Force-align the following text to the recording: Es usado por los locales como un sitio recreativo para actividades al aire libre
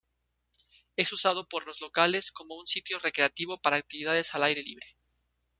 Es 0.95 1.13
usado 1.13 1.47
por 1.47 1.67
los 1.67 1.79
locales 1.79 2.31
como 2.31 2.57
un 2.57 2.65
sitio 2.65 2.97
recreativo 2.97 3.61
para 3.61 3.75
actividades 3.75 4.33
al 4.33 4.41
aire 4.45 4.63
libre 4.63 4.97